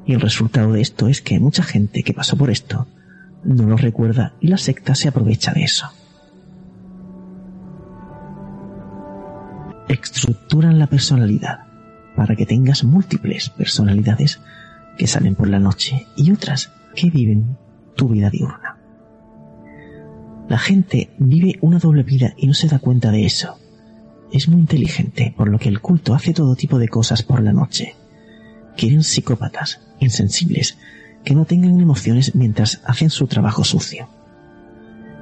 [0.05, 2.87] Y el resultado de esto es que mucha gente que pasó por esto
[3.45, 5.87] no lo recuerda y la secta se aprovecha de eso.
[9.89, 11.61] Estructuran la personalidad
[12.17, 14.41] para que tengas múltiples personalidades
[14.97, 17.57] que salen por la noche y otras que viven
[17.97, 18.79] tu vida diurna.
[20.49, 23.59] La gente vive una doble vida y no se da cuenta de eso.
[24.33, 27.53] Es muy inteligente, por lo que el culto hace todo tipo de cosas por la
[27.53, 27.95] noche.
[28.77, 30.79] Quieren psicópatas, insensibles,
[31.25, 34.09] que no tengan emociones mientras hacen su trabajo sucio.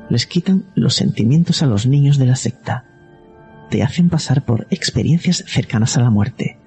[0.09, 2.85] les quitan los sentimientos a los niños de la secta,
[3.71, 6.59] te hacen pasar por experiencias cercanas a la muerte,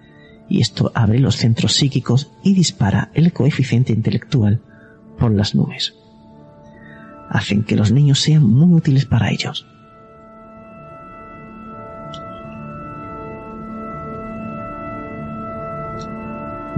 [0.47, 4.61] y esto abre los centros psíquicos y dispara el coeficiente intelectual
[5.19, 5.93] por las nubes.
[7.29, 9.65] Hacen que los niños sean muy útiles para ellos.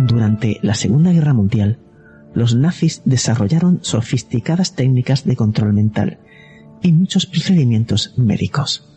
[0.06, 1.80] Durante la Segunda Guerra Mundial,
[2.36, 6.20] los nazis desarrollaron sofisticadas técnicas de control mental
[6.84, 8.88] y muchos procedimientos médicos.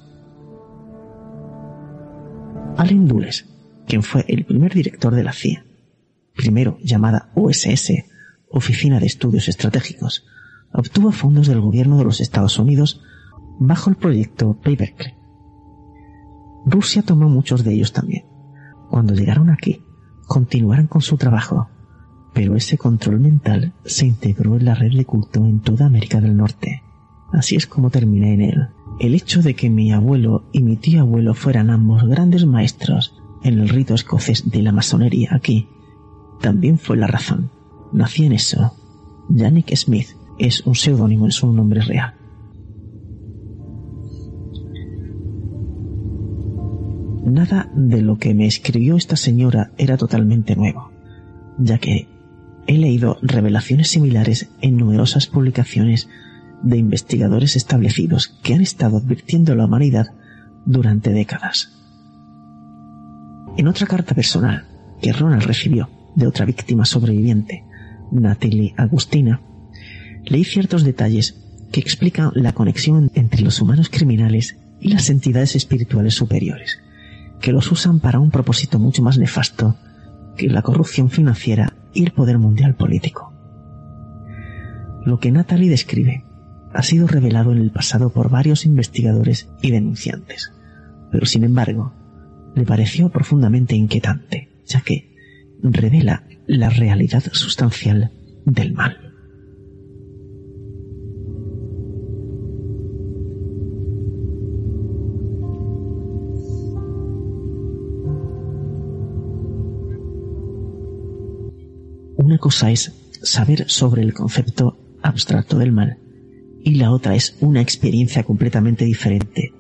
[2.77, 3.47] Allen Dulles,
[3.87, 5.65] quien fue el primer director de la CIA,
[6.37, 8.05] primero llamada USS,
[8.51, 10.27] Oficina de Estudios Estratégicos,
[10.75, 13.01] obtuvo fondos del gobierno de los Estados Unidos
[13.59, 15.15] bajo el proyecto Paperclip.
[16.67, 18.27] Rusia tomó muchos de ellos también.
[18.91, 19.83] Cuando llegaron aquí,
[20.29, 21.69] continuaron con su trabajo,
[22.33, 26.37] pero ese control mental se integró en la red de culto en toda América del
[26.37, 26.85] Norte.
[27.33, 28.69] Así es como terminé en él.
[29.01, 33.59] El hecho de que mi abuelo y mi tío abuelo fueran ambos grandes maestros en
[33.59, 35.69] el rito escocés de la masonería aquí,
[36.41, 37.51] también fue la razón.
[37.93, 38.75] Nací en eso.
[39.29, 40.09] Yannick Smith
[40.39, 42.18] es un seudónimo, en su nombre real.
[47.29, 50.91] Nada de lo que me escribió esta señora era totalmente nuevo,
[51.59, 52.09] ya que
[52.67, 56.09] he leído revelaciones similares en numerosas publicaciones
[56.63, 60.07] de investigadores establecidos que han estado advirtiendo la humanidad
[60.65, 61.73] durante décadas.
[63.57, 64.67] En otra carta personal
[65.01, 67.65] que Ronald recibió de otra víctima sobreviviente,
[68.11, 69.43] Natalie Agustina,
[70.25, 71.37] leí ciertos detalles
[71.73, 76.81] que explican la conexión entre los humanos criminales y las entidades espirituales superiores,
[77.41, 79.77] que los usan para un propósito mucho más nefasto
[80.37, 83.33] que la corrupción financiera y el poder mundial político.
[85.05, 86.25] Lo que Natalie describe
[86.73, 90.53] ha sido revelado en el pasado por varios investigadores y denunciantes,
[91.11, 91.95] pero sin embargo,
[92.55, 95.17] le pareció profundamente inquietante, ya que
[95.63, 98.13] revela la realidad sustancial
[98.45, 99.08] del mal.
[112.39, 115.99] Una cosa es saber sobre el concepto abstracto del mal
[116.63, 119.53] y la otra es una experiencia completamente diferente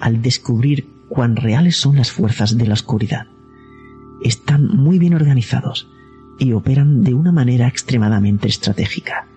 [0.00, 3.26] al descubrir cuán reales son las fuerzas de la oscuridad.
[4.24, 5.90] Están muy bien organizados
[6.38, 9.28] y operan de una manera extremadamente estratégica.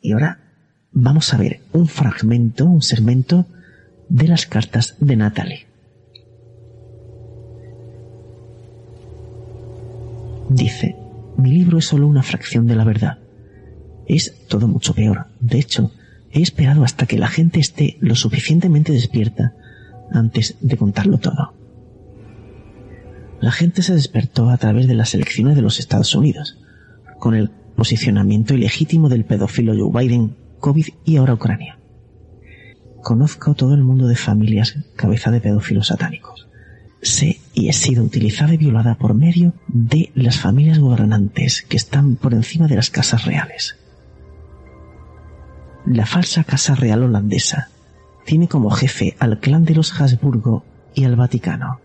[0.00, 0.50] Y ahora
[0.90, 3.46] vamos a ver un fragmento, un segmento
[4.08, 5.71] de las cartas de Natalie.
[10.54, 10.96] Dice,
[11.36, 13.18] mi libro es solo una fracción de la verdad
[14.06, 15.26] es todo mucho peor.
[15.40, 15.90] De hecho,
[16.30, 19.54] he esperado hasta que la gente esté lo suficientemente despierta
[20.12, 21.54] antes de contarlo todo.
[23.40, 26.58] La gente se despertó a través de las elecciones de los Estados Unidos,
[27.18, 31.78] con el posicionamiento ilegítimo del pedófilo Joe Biden, COVID y ahora Ucrania.
[33.02, 36.48] Conozco todo el mundo de familias cabeza de pedófilos satánicos.
[37.02, 42.14] Sé y he sido utilizada y violada por medio de las familias gobernantes que están
[42.14, 43.76] por encima de las casas reales.
[45.84, 47.68] La falsa Casa Real holandesa
[48.24, 51.80] tiene como jefe al clan de los Habsburgo y al Vaticano.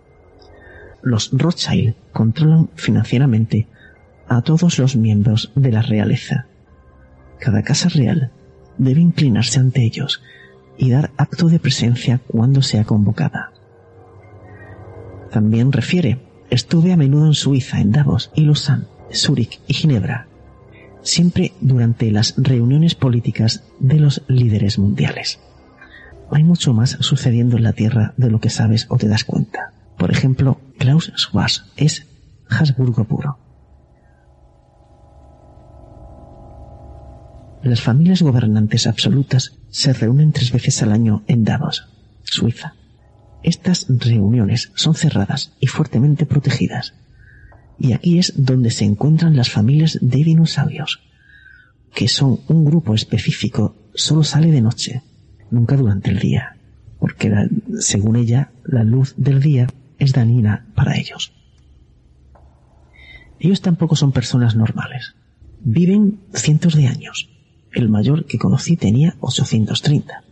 [1.01, 3.67] Los Rothschild controlan financieramente
[4.29, 6.45] a todos los miembros de la realeza.
[7.39, 8.31] Cada casa real
[8.77, 10.21] debe inclinarse ante ellos
[10.77, 13.51] y dar acto de presencia cuando sea convocada.
[15.31, 16.19] También refiere,
[16.49, 20.27] estuve a menudo en Suiza, en Davos y Lausanne, Zúrich y Ginebra,
[21.01, 25.39] siempre durante las reuniones políticas de los líderes mundiales.
[26.31, 29.71] Hay mucho más sucediendo en la Tierra de lo que sabes o te das cuenta.
[29.97, 32.05] Por ejemplo, Klaus Schwab es
[32.49, 33.39] Habsburgo puro.
[37.63, 41.89] Las familias gobernantes absolutas se reúnen tres veces al año en Davos,
[42.23, 42.75] Suiza.
[43.43, 46.93] Estas reuniones son cerradas y fuertemente protegidas
[47.79, 51.01] y aquí es donde se encuentran las familias de dinosaurios,
[51.93, 55.03] que son un grupo específico, solo sale de noche,
[55.51, 56.57] nunca durante el día,
[56.99, 57.31] porque
[57.79, 59.67] según ella, la luz del día
[59.99, 61.33] es dañina para ellos.
[63.39, 65.15] Ellos tampoco son personas normales.
[65.59, 67.29] Viven cientos de años.
[67.71, 70.23] El mayor que conocí tenía 830.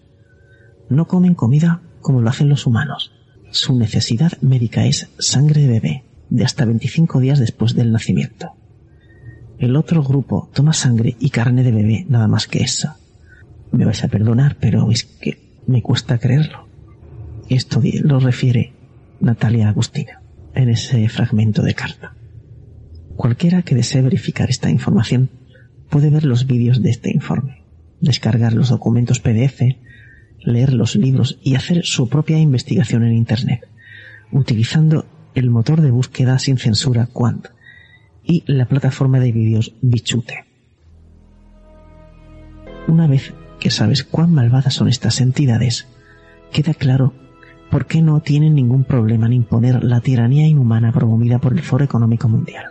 [0.90, 3.12] No comen comida como lo hacen los humanos.
[3.50, 8.52] Su necesidad médica es sangre de bebé de hasta 25 días después del nacimiento.
[9.58, 12.94] El otro grupo toma sangre y carne de bebé, nada más que eso.
[13.72, 16.68] Me vais a perdonar, pero es que me cuesta creerlo.
[17.50, 18.74] Esto lo refiere
[19.20, 20.22] Natalia Agustina
[20.54, 22.14] en ese fragmento de carta.
[23.16, 25.32] Cualquiera que desee verificar esta información
[25.90, 27.64] puede ver los vídeos de este informe,
[28.00, 29.64] descargar los documentos PDF,
[30.40, 33.68] leer los libros y hacer su propia investigación en Internet,
[34.32, 37.48] utilizando el motor de búsqueda sin censura Quant
[38.24, 40.46] y la plataforma de vídeos Bichute.
[42.88, 45.88] Una vez que sabes cuán malvadas son estas entidades,
[46.52, 47.14] queda claro
[47.70, 51.84] por qué no tienen ningún problema en imponer la tiranía inhumana promovida por el Foro
[51.84, 52.66] Económico Mundial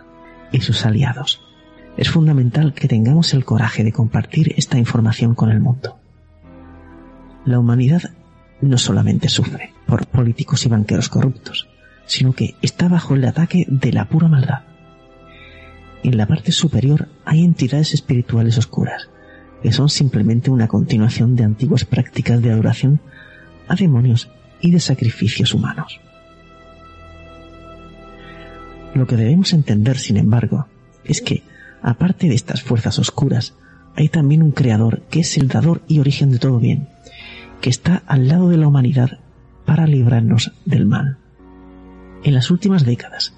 [0.53, 1.41] y sus aliados.
[1.97, 5.99] Es fundamental que tengamos el coraje de compartir esta información con el mundo.
[7.45, 8.03] La humanidad
[8.61, 11.69] no solamente sufre por políticos y banqueros corruptos,
[12.07, 14.63] sino que está bajo el ataque de la pura maldad.
[16.03, 19.11] En la parte superior hay entidades espirituales oscuras,
[19.63, 23.01] que son simplemente una continuación de antiguas prácticas de adoración
[23.69, 24.31] a demonios
[24.61, 26.01] y de sacrificios humanos.
[28.95, 30.67] Lo que debemos entender, sin embargo,
[31.05, 31.43] es que,
[31.83, 33.55] aparte de estas fuerzas oscuras,
[33.97, 36.89] hay también un creador que es el dador y origen de todo bien,
[37.65, 39.21] que está al lado de la humanidad
[39.65, 41.17] para librarnos del mal.
[42.23, 43.33] En las últimas décadas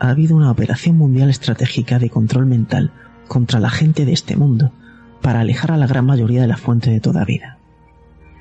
[0.00, 2.90] ha habido una operación mundial estratégica de control mental
[3.28, 4.72] contra la gente de este mundo
[5.20, 7.58] para alejar a la gran mayoría de la fuente de toda vida.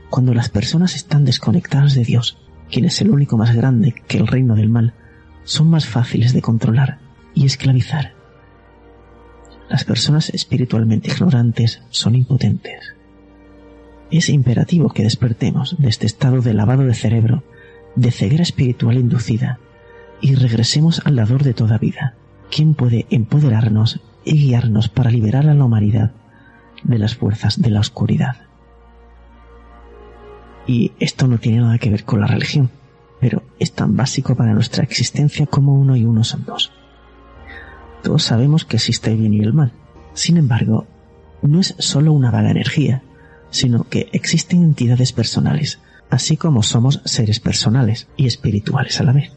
[0.09, 2.37] Cuando las personas están desconectadas de Dios,
[2.71, 4.93] quien es el único más grande que el reino del mal,
[5.43, 6.99] son más fáciles de controlar
[7.33, 8.13] y esclavizar.
[9.67, 12.94] Las personas espiritualmente ignorantes son impotentes.
[14.15, 17.43] Es imperativo que despertemos de este estado de lavado de cerebro,
[17.97, 19.59] de ceguera espiritual inducida,
[20.21, 22.15] y regresemos al dador de toda vida,
[22.49, 26.13] quien puede empoderarnos y guiarnos para liberar a la humanidad
[26.81, 28.37] de las fuerzas de la oscuridad.
[30.65, 32.69] Y esto no tiene nada que ver con la religión,
[33.19, 36.71] pero es tan básico para nuestra existencia como uno y uno son dos.
[38.01, 39.73] Todos sabemos que existe el bien y el mal.
[40.13, 40.87] Sin embargo,
[41.41, 43.03] no es solo una vaga energía,
[43.55, 45.79] sino que existen entidades personales,
[46.09, 49.31] así como somos seres personales y espirituales a la vez.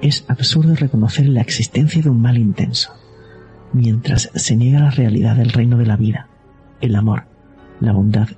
[0.00, 2.92] Es absurdo reconocer la existencia de un mal intenso,
[3.72, 6.28] mientras se niega la realidad del reino de la vida,
[6.80, 7.24] el amor,
[7.80, 8.28] la bondad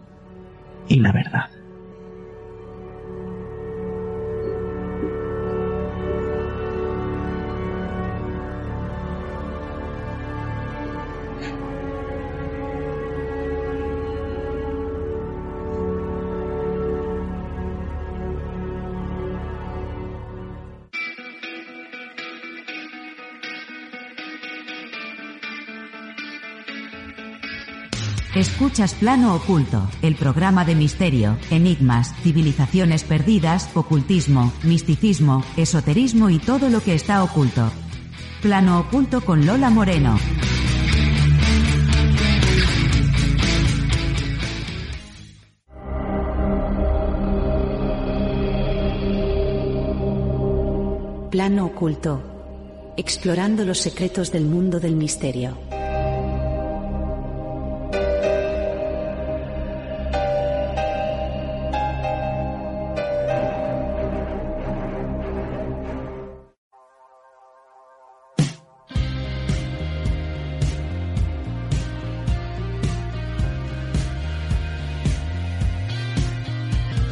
[0.88, 1.50] y la verdad.
[28.40, 36.70] Escuchas Plano Oculto, el programa de misterio, enigmas, civilizaciones perdidas, ocultismo, misticismo, esoterismo y todo
[36.70, 37.70] lo que está oculto.
[38.40, 40.18] Plano Oculto con Lola Moreno.
[51.30, 52.22] Plano Oculto.
[52.96, 55.69] Explorando los secretos del mundo del misterio.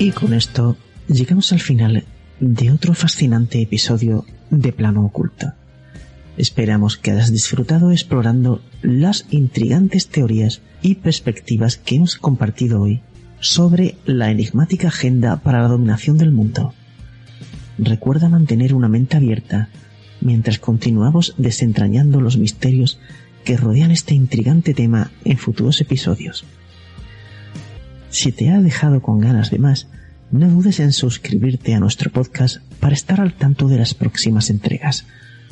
[0.08, 0.74] Y con esto
[1.06, 2.02] llegamos al final
[2.40, 5.52] de otro fascinante episodio de Plano Oculto.
[6.38, 13.02] Esperamos que hayas disfrutado explorando las intrigantes teorías y perspectivas que hemos compartido hoy
[13.40, 16.72] sobre la enigmática agenda para la dominación del mundo.
[17.76, 19.68] Recuerda mantener una mente abierta
[20.22, 22.98] mientras continuamos desentrañando los misterios
[23.44, 26.46] que rodean este intrigante tema en futuros episodios.
[28.10, 29.86] Si te ha dejado con ganas de más,
[30.30, 35.06] no dudes en suscribirte a nuestro podcast para estar al tanto de las próximas entregas,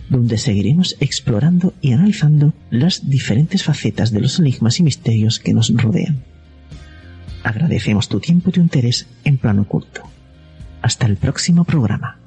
[0.08, 5.72] donde seguiremos explorando y analizando las diferentes facetas de los enigmas y misterios que nos
[5.74, 6.22] rodean.
[7.42, 10.02] Agradecemos tu tiempo y tu interés en plano oculto.
[10.82, 12.18] Hasta el próximo programa.